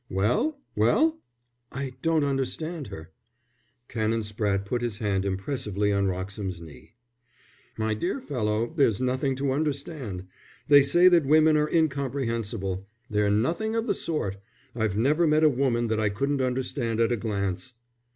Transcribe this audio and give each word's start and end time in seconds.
"Well? 0.09 0.59
Well?" 0.75 1.21
"I 1.71 1.93
don't 2.01 2.23
understand 2.23 2.87
her." 2.87 3.11
Canon 3.87 4.21
Spratte 4.23 4.65
put 4.65 4.81
his 4.81 4.97
hand 4.97 5.25
impressively 5.25 5.93
on 5.93 6.07
Wroxham's 6.07 6.59
knee. 6.59 6.95
"My 7.77 7.93
dear 7.93 8.19
fellow, 8.19 8.73
there's 8.75 8.99
nothing 8.99 9.35
to 9.35 9.51
understand. 9.51 10.25
They 10.67 10.81
say 10.81 11.07
that 11.09 11.27
women 11.27 11.55
are 11.55 11.69
incomprehensible. 11.69 12.87
They're 13.11 13.29
nothing 13.29 13.75
of 13.75 13.85
the 13.85 13.93
sort. 13.93 14.37
I've 14.73 14.97
never 14.97 15.27
met 15.27 15.43
a 15.43 15.49
woman 15.49 15.85
that 15.89 15.99
I 15.99 16.09
couldn't 16.09 16.41
understand 16.41 16.99
at 16.99 17.11
a 17.11 17.15
glance." 17.15 17.75